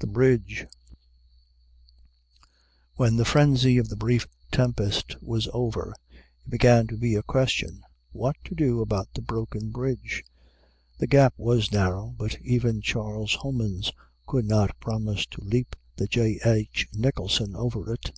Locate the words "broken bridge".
9.22-10.24